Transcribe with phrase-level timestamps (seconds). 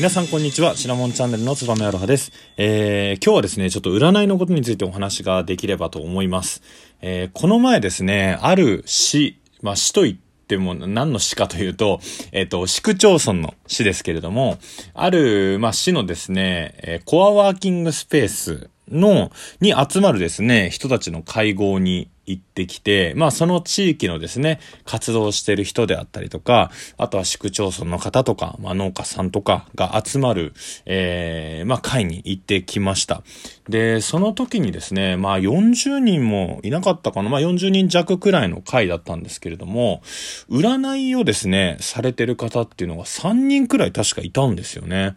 [0.00, 0.76] 皆さんこんにちは。
[0.76, 2.32] シナモンチャンネルのつばめアロハです。
[2.56, 6.62] えー、今日はですね、ちょっと占いのことについてお話ができればと思います。
[7.02, 12.00] えー、この前ですね、ある市、まあ市と言っても何の市かというと、
[12.32, 14.56] えっ、ー、と、市区町村の市ですけれども、
[14.94, 19.30] ある、まあ市のですね、え、コアワーキングスペースの、
[19.60, 30.52] に集まるですね、人たちの会合に行ってきて、まあその地域のですね、活動してる人であったりとか、あとは市区町村の方とか、まあ農家さんとかが集まる、
[30.86, 33.22] えー、まあ会に行ってきました。
[33.70, 40.02] で、その時にですね、まあ40人もいなかったかな、まあ40人弱くらいの会だったんですけれども、
[40.50, 45.14] 占いをですね、されてる方っていうのが3人くらい確かいたんですよね。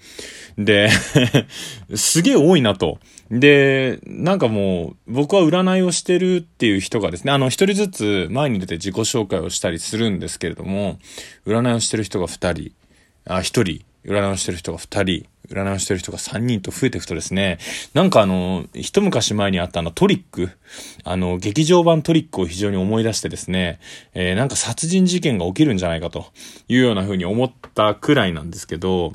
[0.57, 0.89] で、
[1.95, 2.99] すげえ多いなと。
[3.31, 10.99] で、なんかもう、僕は占いをしてるっていう人がですね、あの、一人ずつ前に出て自己紹介をしたりするんですけれども、
[11.48, 12.71] 占いをしてる人が二人、
[13.26, 17.57] あ、一人、占いをしてる人が二人、占いをしてる人が三人と増えていくとですね、
[17.93, 20.49] なんかあの、一昔前にあったあのトリック、
[21.04, 23.79] あの、劇場版トリックを非常に思い出してですね、
[24.13, 26.26] えー、なんか殺人事件が起きるんじゃないかと
[26.68, 29.13] いうような風に思ったくらいなんですけど、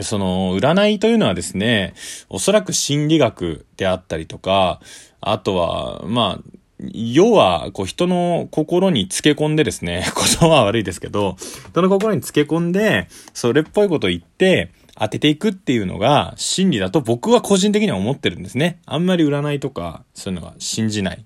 [0.00, 1.94] その、占いというのはですね、
[2.28, 4.80] おそらく心理学であったりとか、
[5.20, 11.36] あとは、まあ、要は、こう、人の心につけ込んでですね、 言葉は悪いですけど、
[11.70, 18.80] 人の心につけ込んで、それっぽいことを言って、当てていくっていうのが真理だと僕は個人的には思ってるんですね。
[18.84, 21.24] あんまり占いとかそういうのは信じない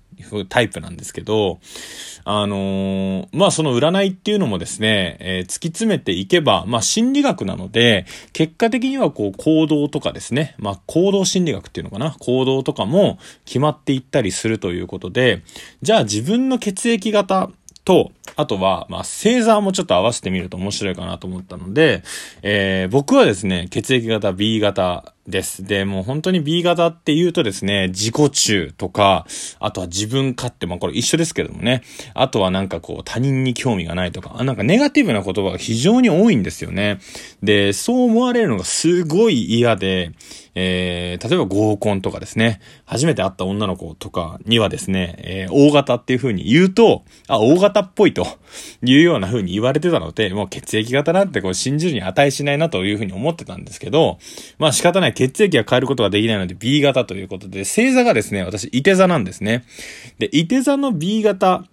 [0.49, 1.59] タイプなんですけど、
[2.25, 15.43] あのー、まあその占いっていうのもですね、えー、突き詰めていけば、まあ心理学なので、結果的にはこう行動とかですね、まあ行動心理学っていうのかな、行動とかも決まっていったりするということで、
[15.81, 17.49] じゃあ自分の血液型
[17.85, 22.03] と、あとは、まあ、星座もちょっと合わせてみると面白いかなと思ったので、
[22.41, 25.63] えー、僕はですね、血液型 B 型です。
[25.63, 29.25] で、もう本当に B 型って言うとですね、自己中とか、
[29.59, 31.81] あとは自分勝手、まあこれ一緒ですけどもね。
[32.13, 36.99] あとはなんかこう他人に興味がないとか、なんかネガティブな言葉が非常に多いんですよね。
[37.41, 40.11] で、そう思われるのがすごい嫌で、
[40.55, 48.27] えー、例えば合コンとかですね、初めて会った女の子とかにはですね、えー、大型っていう風に言うと、あ、大型っぽいと
[48.83, 54.19] いうような風に言われてたので、もう血液型なんてこう信じるに値しないなという風に思ってたんですけど、
[54.59, 59.63] まあ仕方ない血液が変えることができないので B 型ということで、星座がですね、私、伊手座なんですね。
[60.19, 61.65] で、伊手座の B 型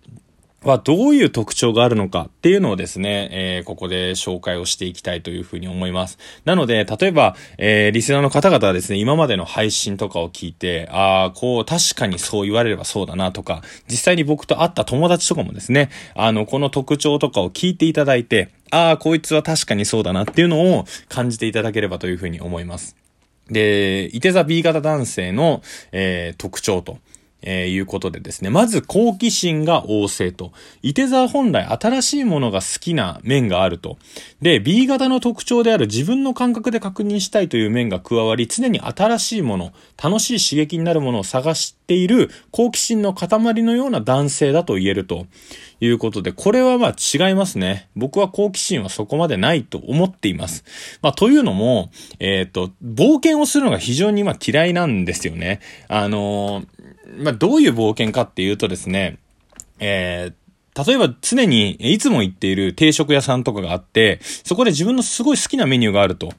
[0.62, 6.18] はどういう特徴があるのかっていうのをですね、えー、ここで紹介をしていきたいというふうに思います。
[6.44, 23.00] なので、例えば、えー、リスナーの方々はですね、今までの配信とかを聞いて、ああ、こう、確かにそう言われればそうだなとか、実際に僕と会った友達とかもですね、あの、この特徴とかを聞いていただいて、ああ、こいつは確かにそうだなっていうのを感じていただければというふうに思います。
[23.50, 25.62] で、いて座 B 型男性の、
[25.93, 26.99] えー、特徴と。
[27.42, 28.50] えー、いうことでですね。
[28.50, 30.52] まず好奇心が旺盛と。
[30.82, 33.98] 伊手座本来新しいものが好きな面があると。
[34.42, 43.28] で、B 型の特徴である自分の感覚で確認したいという面が加わり、常に新しいもの、楽しい刺激になるものを探している好奇心の塊
[43.62, 45.26] のような男性だと言えると
[45.80, 47.88] いうことで、これはまあ違いますね。
[47.96, 50.64] 僕は好奇心はそこまでないと思っています。
[51.02, 55.60] まあというのも、えっ、ー、と、冒険をするのが非常にまあ嫌いなんですよね。
[55.88, 56.66] あのー、
[57.19, 59.19] まあどういう冒険かっていうとですね、
[59.78, 66.32] えー、例えば常にいつも行っている定食屋さんとかがあって、そこで自分のすごい好きなメニューがあると。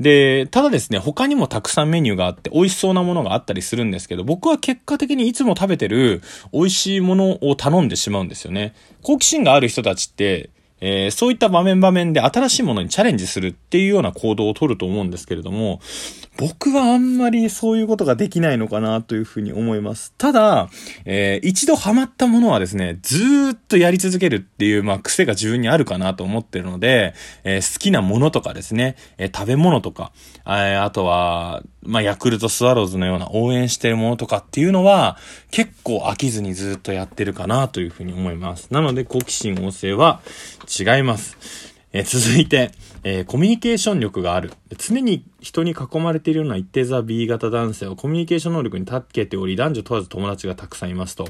[0.00, 6.22] で、ただですね、他にもたくさんメニューがあって美味しそうなものがあったりするんですけど、僕は結果的にいつも食べてる
[6.52, 8.74] 美味しいものを頼んでしまうんですよね。
[9.02, 10.50] 好奇心がある人たちって、
[10.80, 15.80] えー、そういった場面場面で新しいものにチャレンジするっていうような行動をとると思うんですけれども、
[16.36, 20.12] 僕はあんまりそういうことができないのかなというふうに思います。
[20.18, 20.68] ただ、
[21.04, 27.14] えー、一度ハマったものはですね、ずっとやり続けるっていう、まあ、癖が自分にあるかなと思ってるので、
[27.44, 30.12] えー、好きなものとかですね、えー、食べ物とか、
[30.46, 35.16] えあとは、まあ、ヤクルトスワローズのような応援してるものとかっていうのは、
[35.50, 38.72] 結構飽きずにずっとやってるかなというふうに思います。
[38.72, 40.20] なので、好奇心旺盛は
[40.66, 41.76] 違います。
[41.92, 42.72] え、続いて、
[43.04, 44.52] えー、コミュニケーション力がある。
[44.76, 51.26] 常に人に囲まれているような一定座 B 型男性はコミュニケーション能力に長けており、男女問わず友達がたくさんいますと。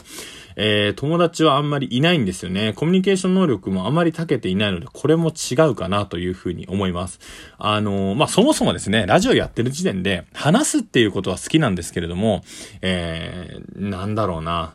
[0.56, 2.72] えー、友達はあんまりいないんですよね。
[2.72, 7.20] コミュニケーション能力もあまり長けていないので、これも違うかなというふうに思います。
[7.58, 12.42] あのー、まあ、そもそもですね、ラジオやってる時点で、話すっていうことは好きなんですけれども、
[12.80, 14.72] えー、なんだろうな。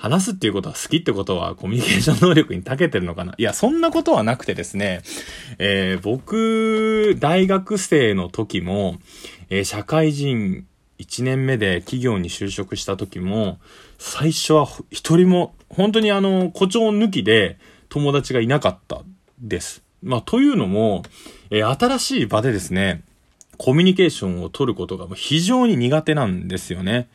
[0.00, 3.34] 話すっていうことは好きってことはコミュニケーション能力に長けてるのかな？
[3.36, 5.02] いや、そんなことはなくてですね、
[5.58, 8.98] えー、僕、大学生の時も、
[9.50, 10.64] えー、社会人
[11.00, 13.58] 1年目で企業に就職した時も、
[13.98, 17.58] 最初は一人も、本当にあの、誇張抜きで
[17.88, 19.02] 友達がいなかった
[19.40, 19.82] です。
[20.00, 21.02] まあ、というのも、
[21.50, 23.02] えー、新しい場でですね、
[23.56, 27.08] コミュニケーションを取ることが非常に苦手なんですよね。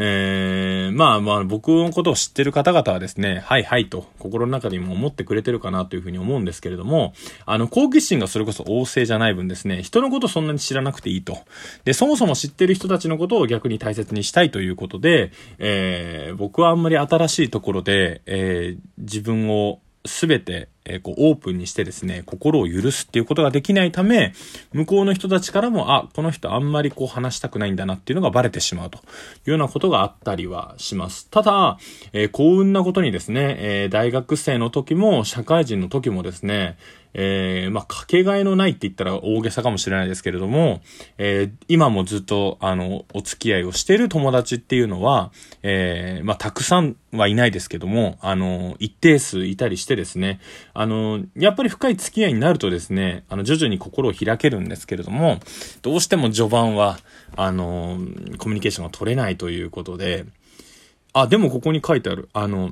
[0.00, 7.14] えー、まあまあ僕のことを知ってる方々はですね、はいはいと心の中にも思ってくれてるかなというふうに思うんですけれども、
[7.46, 11.38] あの、好奇心がそれこそ旺盛じゃない分ですね、人のことそんなに知らなくていいと。
[11.84, 24.32] で、そもそも知ってる人たちのことを逆に大切にしたいということで、えー、僕はあんまり新しいところで、えー、自分をすべて、えー、こう、オープンにしてですね、心を許すっていうことができないため、
[24.72, 29.00] 向こうの人たちからも、あ、この人あんまりこう話したくないんだなっていうのがバレてしまうとい
[29.46, 31.28] うようなことがあったりはします。
[31.30, 31.78] ただ、
[32.12, 36.76] えー、幸運なことにですね、えー、大学生の時も、社会人の時もですね、
[37.14, 40.82] えー、まあ、かけがえのないって言ったら大げさかもしれないですけれども、
[41.16, 45.32] えー、今もずっと、あの、お付き合いをしている友達っていうのは、
[45.62, 50.40] えー、まあ、たくさんはいないですけども、あの、一定数いたりしてですね、
[50.80, 55.40] あの、やっぱり深い付き合いになるとですね、あの、徐々に心を開けるんですけれども、
[55.82, 57.00] どうしても序盤は、
[57.34, 57.98] あの、
[58.38, 60.24] コミュニケーションが取れないということで、
[61.14, 62.70] あ、でもここに書いてある、あの、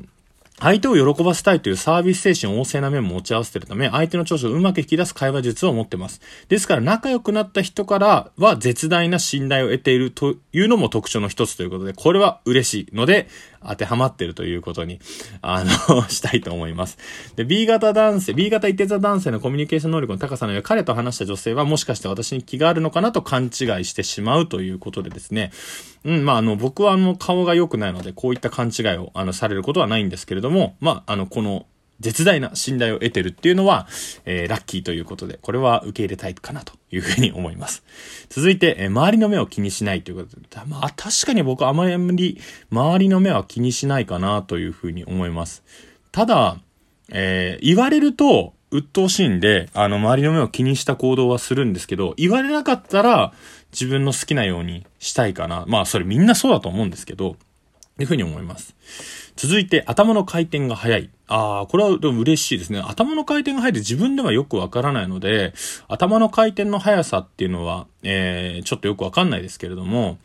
[0.61, 6.21] 相手を喜ばせたいというサービス精神旺盛な面も持ち合わせているため、相手の長所をうまく引き出す会話術を持っています。
[6.49, 13.29] ですから、仲良くなった人からは絶大な信頼を得ているというのも特徴の一つということで、これは嬉しいので、
[13.69, 15.01] 当てはまってるということに、
[15.43, 16.99] あのしたいと思います。
[17.37, 23.51] で、B 型男性、B 型一定座男性のコミュニケーション能力の高さの上、彼と話した女性はもしかして私に気があるのかなと勘違い
[23.85, 25.53] してしまうということでですね、
[26.05, 31.67] うん、まあ、あの、僕はあの、顔が良くないので、こういった勘違いを、あの、されることはないんですけれども、まあ、あの、この、
[32.01, 33.87] 絶大な信頼を得てるっていうのは、
[34.25, 37.83] えー、ラッキーということで、これは受け入れたいかなというふうに思います。
[38.29, 42.39] 続いて、えー、周りの目を気にしないということで、まあ確かに僕あまり
[42.71, 45.63] 周りの目は気にしないかなというふうに思います。
[46.13, 46.59] ただ、
[47.11, 53.33] えー、言われると、鬱陶しいんで、あの、周りの目を気にした行動はするんですけど、言われなかったら、
[53.71, 55.65] 自分の好きなようにしたいかな。
[55.69, 57.37] まあ、それみんなそうだと思うんですけど、
[57.99, 58.75] いうふうに思います。
[59.37, 61.11] 続いて、頭の回転が速い。
[61.29, 62.81] ああ、これはでも嬉しいですね。
[62.81, 65.53] 頭の回転が速いって自分ではよくわからないので、
[65.89, 70.19] 頭の回転の速さっていうのは、えー、ちょっとよくわかんないですけれども、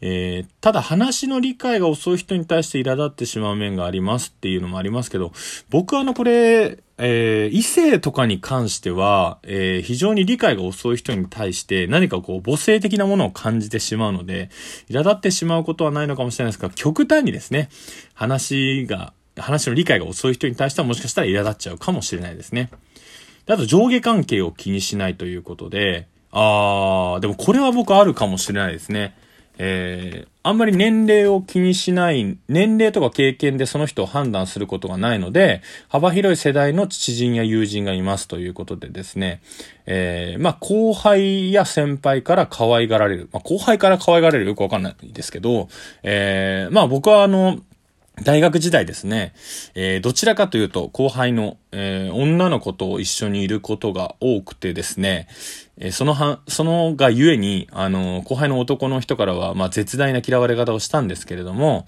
[0.00, 5.32] えー、ただ話の理解が遅い人に対して苛立ってしまう面がありますっていうのもありますけど、
[5.70, 14.50] 僕はあのこれ、えー、異性とかに関しては、えー、非常に理解が遅い人に対して何かこう母性的なものを感じてしまうので、
[14.90, 17.68] 苛立ってしまうことはないのかもしれないですが、極端にですね、
[18.14, 22.70] 話が、話の理解が遅い人に対してはもしかしたら苛立っちゃうかもしれないですね。
[23.46, 29.16] あと上下関係を気にしないということで、あー、でもこれは僕あるかもしれないですね。
[29.58, 39.42] えー、あんまり年齢を気にしない、年齢とか経験でその人を判断することがないので、幅広い世代の知人や友人がいますということでですね、
[39.86, 43.28] えー、まあ、後輩や先輩から可愛がられる。
[43.32, 45.68] まあ、後輩から可愛がられるよくわかんないですけど、
[46.04, 47.58] えー、まあ、僕はあの、
[48.22, 49.32] 大学時代ですね、
[49.74, 55.28] えー、どちらかというと後輩の、えー、女の子と一緒にいることが多くてですね、
[55.78, 61.86] えー、そのは、そのがゆえに、あの、後輩の男の人からは、まあ、絶大な嫌われ方をしたんですけれども、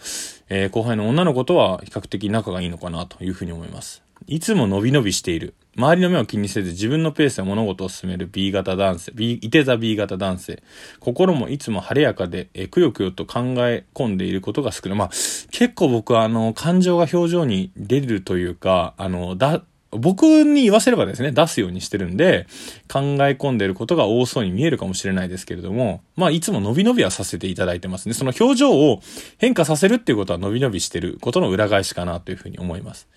[0.48, 4.02] え後輩の女の子とは比較的仲がいいのかなというふうに思います。
[4.26, 5.54] いつも伸び伸びしている。
[5.76, 10.62] 周りの目を気にせず自分のペースで物事を進める B 型男性、B、いて座 B 型男性。
[10.98, 14.98] 心もいつも晴れやかで、えくよくよと考え込んでいることが少ない。
[14.98, 22.46] まあ、結構僕はあの、感情が表情に出るというか、あの、だ、僕に言わせればですね、出すようにしてるんで、
[22.88, 28.14] 考え込んでることが多そうに見えるかもしれないですけれども、まあ、いつも伸び伸びはさせていただいてますね。
[28.14, 29.02] その表情を
[29.38, 33.08] 変化させるっていうことは伸び伸びしてることの裏返しかなというふうに思います。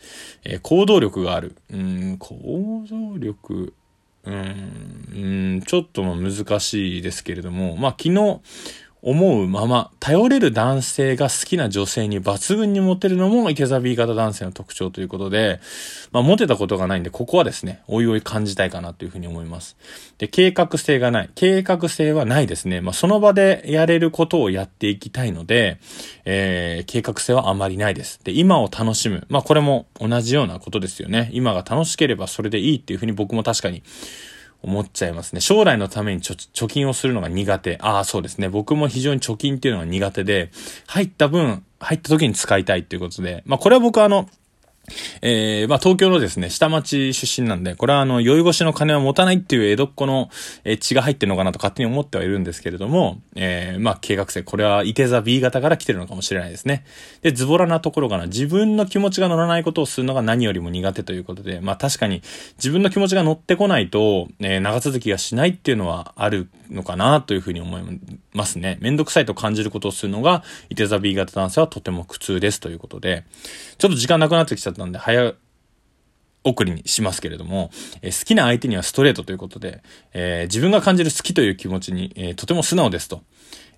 [0.44, 1.56] えー、行動力がある。
[1.72, 3.74] うん、行動力、
[4.25, 8.42] うん、ちょっと難しいですけれども、まあ、昨日、
[9.06, 15.60] 思うまま、頼れる男性が好きな女性に抜群にモテるのも池座 B 型男性の特徴ということで、
[16.14, 19.76] まあ、モテたことがないんで、ここはですね、おいおい感じたいかなというふうに思います。
[20.20, 21.30] で、計画性がない。
[21.36, 22.80] 計画性はないですね。
[22.80, 25.80] まあ、その場でやれることをやっていきたいので、
[26.24, 28.22] えー、計画性はあまりないです。
[28.24, 29.26] で、今を楽しむ。
[29.28, 31.30] まあ、これも同じようなことですよね。
[31.34, 33.84] 今が楽しければそれでいいっていうふうに僕も確かに
[34.63, 35.41] 思っちゃいますね。
[35.41, 37.77] 将来のために貯金をするのが苦手。
[37.82, 38.48] ああ、そうですね。
[38.48, 40.51] 僕も非常に貯金っていうのが苦手で、
[40.88, 44.29] 入った分、入った時に使いたいっていうことで、まあこれは僕はあの、
[45.22, 50.30] えー、まあ、東京のですね、下町出身なんで、これはあの、酔い越しの金は持たないっていう江戸っ子の、
[50.66, 56.84] え、血が入ってるのかなと勝手に思ってはいるんですけれども、えー、まあ、計画性、これは、いて座 B 型から来てるのかもしれないですね。
[57.22, 62.22] で、ズボラなところかな、自分の気持ちが乗らないことをするのが何よりも苦手ということで、まあ、確かに、
[62.58, 68.00] 自分の気持ちが乗ってこないと、えー、長続きがしないっていうのはあるのかなというふうに思い
[68.34, 68.78] ますね。
[68.82, 73.24] めんどくさいと感じることをするのが、いて座 B 型男性はとても苦痛ですということで、
[73.78, 75.34] ちょっと時間なくなってきちゃったんで、早
[76.44, 77.72] 送りにしますけれども、
[78.02, 79.82] えー、好きな相手にはストレートということで、
[80.14, 83.22] えー、自分が感じる好きという気持ちに、えー、とても素直ですと。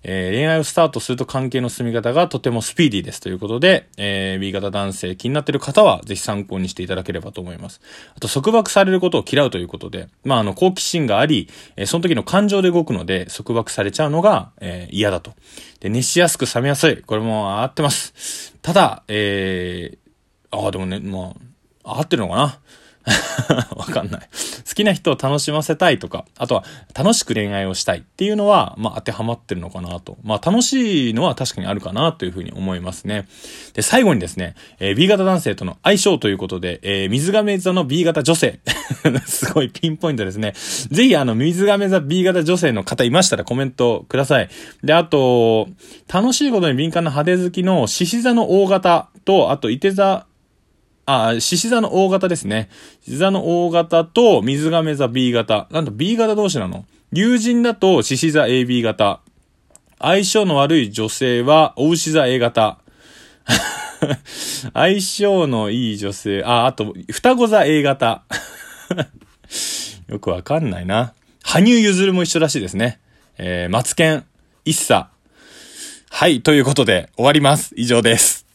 [0.08, 7.80] え恋愛をスタートすると関係の進み方がとてもスピーディーですということで、え B 型男性気になっている方はぜひ参考にしていただければと思います。
[8.16, 15.32] あと、束縛されることを嫌うということで、まあ、あの、好奇心があり、えその時の感情で動くので、束縛されちゃうのが、え嫌だと。
[15.80, 16.98] で、熱しやすく冷めやすい。
[16.98, 18.54] これも合ってます。
[18.62, 21.46] ただ、えー、ああ、でもね、まあ、
[21.86, 22.58] 合ってるのかな？
[23.76, 24.20] わかんない。
[24.68, 30.18] 好きな人を楽しませたいとか、あとは楽しく恋愛をしたいっていうのは、まあ当てはまってるのかなと。
[30.24, 33.28] まあ楽しいのは確かにあるかなというふうに思いますね。
[33.74, 38.58] で、最後にですね、えー、B 型男性との相性ということで、えー、水亀座の B 型女性。
[39.26, 40.54] すごいピンポイントですね。
[40.90, 44.48] ぜひあの、水亀座 B 型女性の方いましたらコメントください。
[44.82, 45.68] で、あと、
[46.12, 50.26] 楽しいことに敏感な派手好きの獅子座の大型と、あと、伊手座
[51.06, 52.68] あ、獅子座の大型ですね。
[53.02, 55.68] 獅子座の大型と水亀座 B 型。
[55.70, 56.84] なんと B 型同士なの？
[57.12, 59.20] 友人だと獅子座 AB 型。
[60.00, 62.78] 相性の悪い女性は、お牛座 A 型。
[64.74, 68.24] 相性のいい女性、あ、あと、双子座 A 型。
[70.08, 71.14] よくわかんないな。
[71.42, 72.98] 羽生結弦も一緒らしいですね。
[73.38, 74.24] えー、マツケン、
[74.64, 75.08] 一茶。
[76.10, 77.72] はい、ということで終わります。
[77.76, 78.45] 以上です。